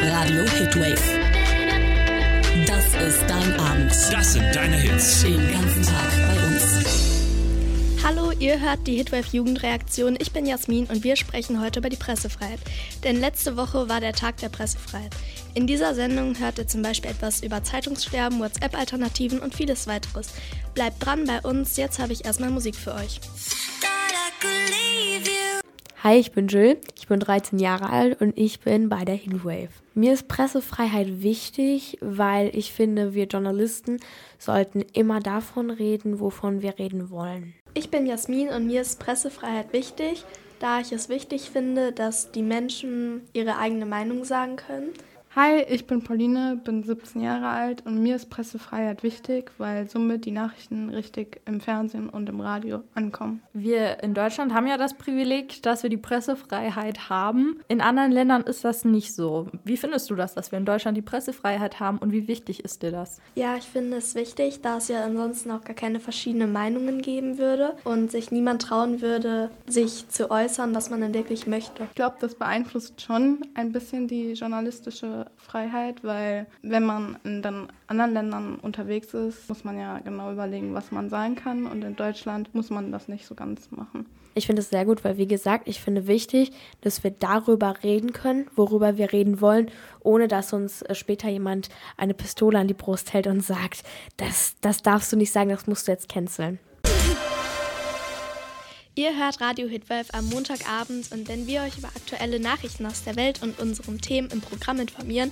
[0.00, 0.94] Radio Hitwave.
[2.66, 3.90] Das ist dein Abend.
[4.12, 5.22] Das sind deine Hits.
[5.22, 8.04] Den ganzen Tag bei uns.
[8.04, 10.16] Hallo, ihr hört die Hitwave Jugendreaktion.
[10.20, 12.60] Ich bin Jasmin und wir sprechen heute über die Pressefreiheit.
[13.02, 15.10] Denn letzte Woche war der Tag der Pressefreiheit.
[15.54, 20.28] In dieser Sendung hört ihr zum Beispiel etwas über Zeitungssterben, WhatsApp-Alternativen und vieles weiteres.
[20.74, 23.20] Bleibt dran bei uns, jetzt habe ich erstmal Musik für euch.
[26.04, 29.70] Hi, ich bin Jill, bin 13 Jahre alt und ich bin bei der Heatwave.
[29.94, 33.98] Mir ist Pressefreiheit wichtig, weil ich finde, wir Journalisten
[34.38, 37.54] sollten immer davon reden, wovon wir reden wollen.
[37.74, 40.24] Ich bin Jasmin und mir ist Pressefreiheit wichtig,
[40.58, 44.90] da ich es wichtig finde, dass die Menschen ihre eigene Meinung sagen können.
[45.40, 50.24] Hi, ich bin Pauline, bin 17 Jahre alt und mir ist Pressefreiheit wichtig, weil somit
[50.24, 53.40] die Nachrichten richtig im Fernsehen und im Radio ankommen.
[53.52, 57.60] Wir in Deutschland haben ja das Privileg, dass wir die Pressefreiheit haben.
[57.68, 59.46] In anderen Ländern ist das nicht so.
[59.62, 62.82] Wie findest du das, dass wir in Deutschland die Pressefreiheit haben und wie wichtig ist
[62.82, 63.20] dir das?
[63.36, 67.38] Ja, ich finde es wichtig, da es ja ansonsten auch gar keine verschiedenen Meinungen geben
[67.38, 71.84] würde und sich niemand trauen würde, sich zu äußern, was man denn wirklich möchte.
[71.84, 77.68] Ich glaube, das beeinflusst schon ein bisschen die journalistische Freiheit, weil wenn man in den
[77.86, 81.96] anderen Ländern unterwegs ist, muss man ja genau überlegen, was man sein kann und in
[81.96, 84.06] Deutschland muss man das nicht so ganz machen.
[84.34, 88.12] Ich finde es sehr gut, weil wie gesagt, ich finde wichtig, dass wir darüber reden
[88.12, 89.68] können, worüber wir reden wollen,
[90.00, 93.82] ohne dass uns äh, später jemand eine Pistole an die Brust hält und sagt,
[94.16, 96.60] das, das darfst du nicht sagen, das musst du jetzt canceln.
[98.98, 103.14] Ihr hört Radio Hitwolf am Montagabend und wenn wir euch über aktuelle Nachrichten aus der
[103.14, 105.30] Welt und unseren Themen im Programm informieren,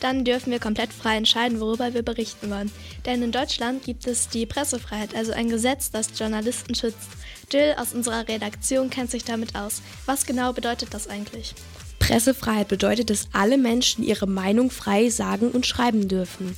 [0.00, 2.72] dann dürfen wir komplett frei entscheiden, worüber wir berichten wollen.
[3.06, 7.08] Denn in Deutschland gibt es die Pressefreiheit, also ein Gesetz, das Journalisten schützt.
[7.52, 9.80] Jill aus unserer Redaktion kennt sich damit aus.
[10.06, 11.54] Was genau bedeutet das eigentlich?
[12.00, 16.56] Pressefreiheit bedeutet, dass alle Menschen ihre Meinung frei sagen und schreiben dürfen.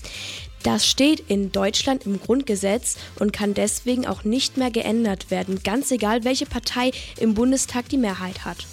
[0.67, 5.93] Das steht in Deutschland im Grundgesetz und kann deswegen auch nicht mehr geändert werden, ganz
[5.93, 6.91] egal, welche Partei
[7.21, 8.67] im Bundestag die Mehrheit hat.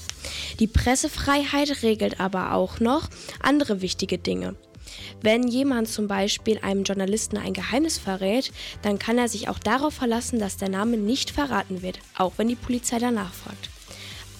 [0.60, 3.10] Die Pressefreiheit regelt aber auch noch
[3.44, 4.56] andere wichtige Dinge.
[5.22, 8.52] Wenn jemand zum Beispiel einem Journalisten ein Geheimnis verrät,
[8.82, 12.48] dann kann er sich auch darauf verlassen, dass der Name nicht verraten wird, auch wenn
[12.48, 13.70] die Polizei danach fragt.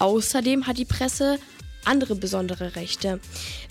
[0.00, 1.38] Außerdem hat die Presse
[1.84, 3.20] andere besondere Rechte,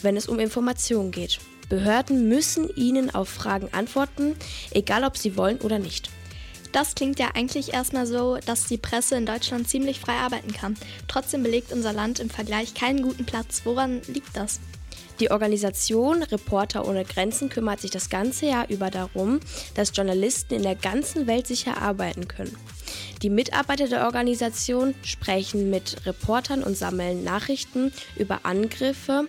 [0.02, 1.42] wenn es um Informationen geht.
[1.74, 4.36] Behörden müssen ihnen auf Fragen antworten,
[4.70, 6.12] egal ob sie wollen oder nicht.
[6.72, 10.78] Das klingt ja eigentlich erstmal so, dass die Presse in Deutschland ziemlich frei arbeiten kann.
[11.08, 13.62] Trotzdem belegt unser Land im Vergleich keinen guten Platz.
[13.64, 14.60] Woran liegt das?
[15.20, 19.40] Die Organisation Reporter ohne Grenzen kümmert sich das ganze Jahr über darum,
[19.74, 22.56] dass Journalisten in der ganzen Welt sicher arbeiten können.
[23.24, 29.28] Die Mitarbeiter der Organisation sprechen mit Reportern und sammeln Nachrichten über Angriffe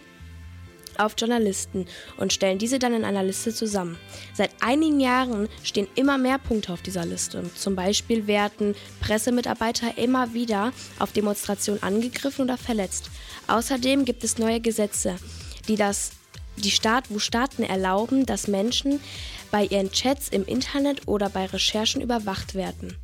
[0.99, 3.99] auf Journalisten und stellen diese dann in einer Liste zusammen.
[4.33, 7.45] Seit einigen Jahren stehen immer mehr Punkte auf dieser Liste.
[7.55, 13.11] Zum Beispiel werden Pressemitarbeiter immer wieder auf Demonstrationen angegriffen oder verletzt.
[13.47, 15.17] Außerdem gibt es neue Gesetze,
[15.69, 16.13] die das
[16.57, 19.01] die Staat, wo Staaten erlauben, dass Menschen
[19.51, 22.97] bei ihren Chats im Internet oder bei Recherchen überwacht werden.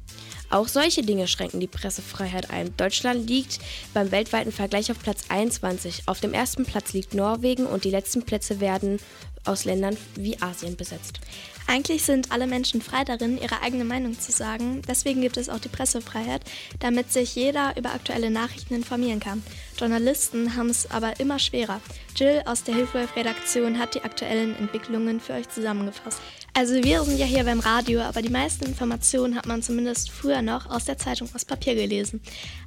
[0.51, 2.77] Auch solche Dinge schränken die Pressefreiheit ein.
[2.77, 3.61] Deutschland liegt
[3.95, 6.03] beim weltweiten Vergleich auf Platz 21.
[6.07, 8.99] Auf dem ersten Platz liegt Norwegen und die letzten Plätze werden
[9.45, 11.21] aus Ländern wie Asien besetzt.
[11.67, 14.83] Eigentlich sind alle Menschen frei darin, ihre eigene Meinung zu sagen.
[14.89, 16.43] Deswegen gibt es auch die Pressefreiheit,
[16.81, 19.43] damit sich jeder über aktuelle Nachrichten informieren kann.
[19.79, 21.81] Journalisten haben es aber immer schwerer.
[22.17, 26.21] Jill aus der Hilfewolf-Redaktion hat die aktuellen Entwicklungen für euch zusammengefasst.
[26.53, 30.43] Also wir sind ja hier beim Radio, aber die meisten Informationen hat man zumindest früher
[30.43, 32.21] noch aus der Zeitung aus Papier gelesen.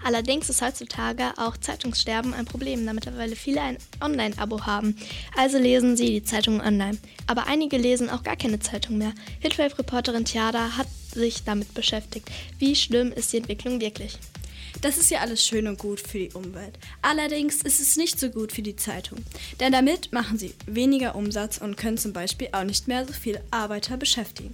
[0.04, 4.96] Allerdings ist heutzutage auch Zeitungssterben ein Problem, da mittlerweile viele ein Online-Abo haben.
[5.38, 6.98] Also lesen sie die Zeitung online.
[7.28, 9.14] Aber einige lesen auch gar keine Zeitung mehr.
[9.40, 12.30] Hitwave-Reporterin Tiada hat sich damit beschäftigt.
[12.60, 14.18] Wie schlimm ist die Entwicklung wirklich?
[14.84, 16.78] Das ist ja alles schön und gut für die Umwelt.
[17.02, 19.20] Allerdings ist es nicht so gut für die Zeitung.
[19.62, 23.42] Denn damit machen sie weniger Umsatz und können zum Beispiel auch nicht mehr so viele
[23.50, 24.54] Arbeiter beschäftigen.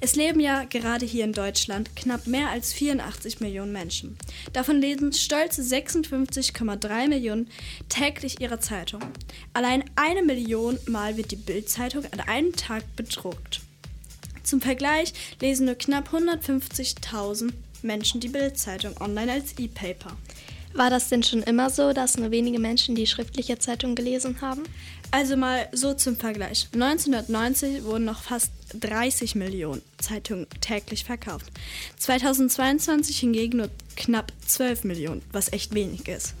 [0.00, 4.18] Es leben ja gerade hier in Deutschland knapp mehr als 84 Millionen Menschen.
[4.52, 7.48] Davon lesen stolze 56,3 Millionen
[7.88, 9.02] täglich ihre Zeitung.
[9.52, 13.60] Allein eine Million Mal wird die Bildzeitung an einem Tag bedruckt.
[14.42, 20.16] Zum Vergleich lesen nur knapp 150.000 Menschen die Bildzeitung online als E-Paper.
[20.72, 24.62] War das denn schon immer so, dass nur wenige Menschen die schriftliche Zeitung gelesen haben?
[25.10, 26.68] Also mal so zum Vergleich.
[26.72, 31.46] 1990 wurden noch fast 30 Millionen Zeitungen täglich verkauft.
[31.98, 36.34] 2022 hingegen nur knapp 12 Millionen, was echt wenig ist.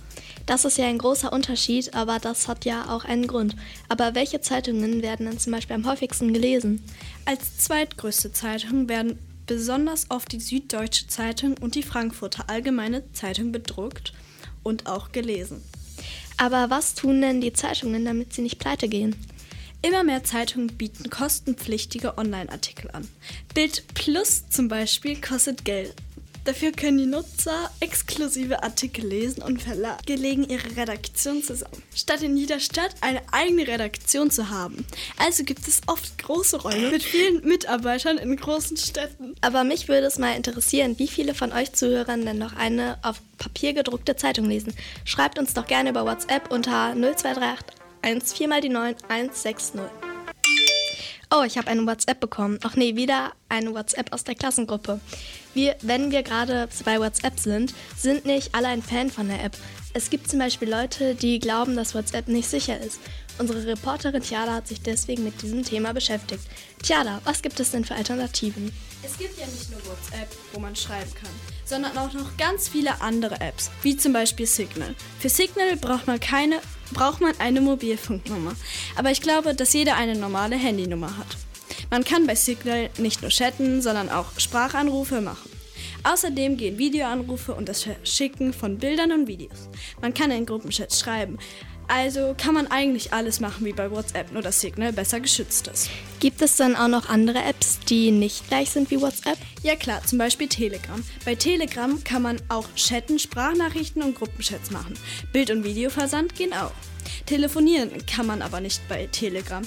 [0.46, 3.56] Das ist ja ein großer Unterschied, aber das hat ja auch einen Grund.
[3.88, 6.82] Aber welche Zeitungen werden dann zum Beispiel am häufigsten gelesen?
[7.24, 9.18] Als zweitgrößte Zeitung werden
[9.50, 14.12] besonders oft die Süddeutsche Zeitung und die Frankfurter Allgemeine Zeitung bedruckt
[14.62, 15.60] und auch gelesen.
[16.36, 19.16] Aber was tun denn die Zeitungen, damit sie nicht pleite gehen?
[19.82, 23.08] Immer mehr Zeitungen bieten kostenpflichtige Online-Artikel an.
[23.52, 25.96] Bild Plus zum Beispiel kostet Geld.
[26.50, 32.36] Dafür können die Nutzer exklusive Artikel lesen und Verlage legen ihre Redaktion zusammen, statt in
[32.36, 34.84] jeder Stadt eine eigene Redaktion zu haben.
[35.16, 39.36] Also gibt es oft große Räume mit vielen Mitarbeitern in großen Städten.
[39.42, 43.22] Aber mich würde es mal interessieren, wie viele von euch Zuhörern denn noch eine auf
[43.38, 44.74] Papier gedruckte Zeitung lesen.
[45.04, 47.64] Schreibt uns doch gerne über WhatsApp unter 0238
[48.02, 50.09] 14 mal die 9 160.
[51.30, 52.58] Oh, ich habe eine WhatsApp bekommen.
[52.62, 55.00] Ach nee, wieder eine WhatsApp aus der Klassengruppe.
[55.54, 59.56] Wir, wenn wir gerade bei WhatsApp sind, sind nicht alle ein Fan von der App.
[59.92, 63.00] Es gibt zum Beispiel Leute, die glauben, dass WhatsApp nicht sicher ist.
[63.38, 66.42] Unsere Reporterin Tiada hat sich deswegen mit diesem Thema beschäftigt.
[66.82, 68.70] Tiada, was gibt es denn für Alternativen?
[69.02, 71.30] Es gibt ja nicht nur WhatsApp, wo man schreiben kann,
[71.64, 74.94] sondern auch noch ganz viele andere Apps, wie zum Beispiel Signal.
[75.18, 76.60] Für Signal braucht man keine
[76.92, 78.52] braucht man eine Mobilfunknummer.
[78.96, 81.36] Aber ich glaube, dass jeder eine normale Handynummer hat.
[81.90, 85.50] Man kann bei Signal nicht nur chatten, sondern auch Sprachanrufe machen.
[86.02, 89.68] Außerdem gehen Videoanrufe und das Verschicken von Bildern und Videos.
[90.00, 91.38] Man kann in Gruppenchats schreiben.
[91.92, 95.90] Also kann man eigentlich alles machen wie bei WhatsApp, nur dass Signal besser geschützt ist.
[96.20, 99.36] Gibt es dann auch noch andere Apps, die nicht gleich sind wie WhatsApp?
[99.64, 101.02] Ja klar, zum Beispiel Telegram.
[101.24, 104.94] Bei Telegram kann man auch chatten, Sprachnachrichten und Gruppenchats machen.
[105.32, 106.70] Bild- und Videoversand gehen auch.
[107.26, 109.64] Telefonieren kann man aber nicht bei Telegram.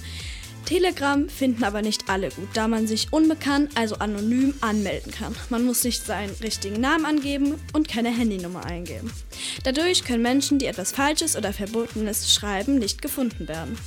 [0.65, 5.35] Telegram finden aber nicht alle gut, da man sich unbekannt, also anonym, anmelden kann.
[5.49, 9.11] Man muss nicht seinen richtigen Namen angeben und keine Handynummer eingeben.
[9.63, 13.77] Dadurch können Menschen, die etwas Falsches oder Verbotenes schreiben, nicht gefunden werden.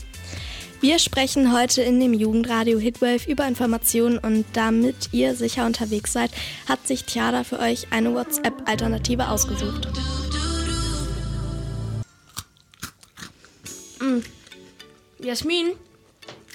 [0.80, 6.30] Wir sprechen heute in dem Jugendradio Hitwave über Informationen und damit ihr sicher unterwegs seid,
[6.68, 9.88] hat sich Tiada für euch eine WhatsApp-Alternative ausgesucht.
[14.00, 14.18] Mm.
[15.18, 15.72] Jasmin,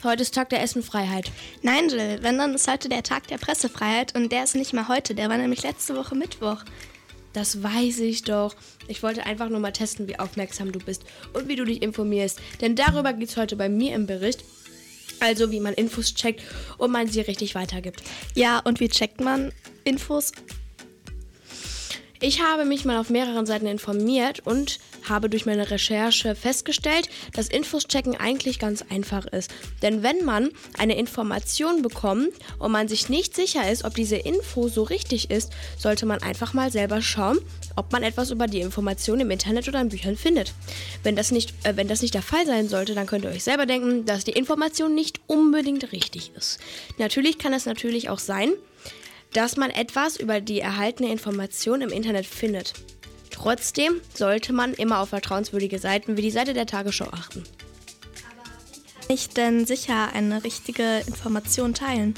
[0.03, 1.31] heute ist Tag der Essenfreiheit.
[1.63, 4.87] Nein, Jill, wenn dann ist heute der Tag der Pressefreiheit und der ist nicht mal
[4.87, 6.63] heute, der war nämlich letzte Woche Mittwoch.
[7.33, 8.55] Das weiß ich doch.
[8.87, 12.39] Ich wollte einfach nur mal testen, wie aufmerksam du bist und wie du dich informierst.
[12.59, 14.43] Denn darüber geht es heute bei mir im Bericht.
[15.19, 16.41] Also wie man Infos checkt
[16.77, 18.01] und man sie richtig weitergibt.
[18.33, 20.31] Ja, und wie checkt man Infos?
[22.19, 27.47] Ich habe mich mal auf mehreren Seiten informiert und habe durch meine Recherche festgestellt, dass
[27.47, 29.51] Infos checken eigentlich ganz einfach ist.
[29.81, 34.67] Denn wenn man eine Information bekommt und man sich nicht sicher ist, ob diese Info
[34.67, 37.39] so richtig ist, sollte man einfach mal selber schauen,
[37.75, 40.53] ob man etwas über die Information im Internet oder in Büchern findet.
[41.03, 43.43] Wenn das nicht, äh, wenn das nicht der Fall sein sollte, dann könnt ihr euch
[43.43, 46.59] selber denken, dass die Information nicht unbedingt richtig ist.
[46.97, 48.51] Natürlich kann es natürlich auch sein,
[49.33, 52.73] dass man etwas über die erhaltene Information im Internet findet.
[53.41, 57.43] Trotzdem sollte man immer auf vertrauenswürdige Seiten wie die Seite der Tagesschau achten.
[59.07, 62.13] Ich denn sicher eine richtige Information teilen?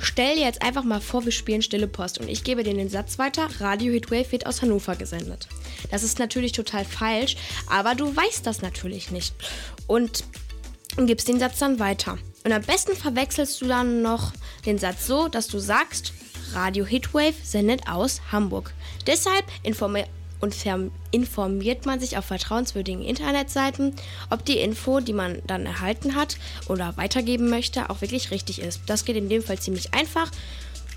[0.00, 2.90] Stell dir jetzt einfach mal vor, wir spielen Stille Post und ich gebe dir den
[2.90, 5.48] Satz weiter, Radio Hitwave wird aus Hannover gesendet.
[5.90, 7.36] Das ist natürlich total falsch,
[7.70, 9.34] aber du weißt das natürlich nicht.
[9.86, 10.24] Und
[10.98, 12.18] gibst den Satz dann weiter.
[12.44, 14.34] Und am besten verwechselst du dann noch
[14.66, 16.12] den Satz so, dass du sagst,
[16.52, 18.74] Radio Hitwave sendet aus Hamburg.
[19.06, 20.04] Deshalb informi
[20.40, 20.54] und
[21.10, 23.94] informiert man sich auf vertrauenswürdigen Internetseiten,
[24.30, 26.36] ob die Info, die man dann erhalten hat
[26.68, 28.80] oder weitergeben möchte, auch wirklich richtig ist.
[28.86, 30.30] Das geht in dem Fall ziemlich einfach.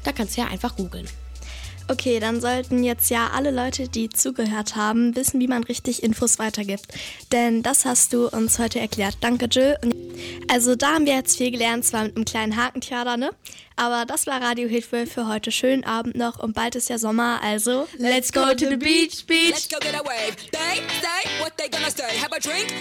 [0.04, 1.08] Da kannst du ja einfach googeln.
[1.88, 6.38] Okay, dann sollten jetzt ja alle Leute, die zugehört haben, wissen, wie man richtig Infos
[6.38, 6.94] weitergibt.
[7.32, 9.18] Denn das hast du uns heute erklärt.
[9.22, 9.76] Danke, Jill.
[10.48, 13.32] Also da haben wir jetzt viel gelernt, zwar mit einem kleinen Hakentheater, ne?
[13.76, 15.52] Aber das war Radio Hitwell für heute.
[15.52, 19.52] Schönen Abend noch und bald ist ja Sommer, also let's go to the beach, beach.
[19.52, 20.36] Let's go get a wave.
[20.52, 22.18] They say what they gonna say.
[22.20, 22.74] Have a drink.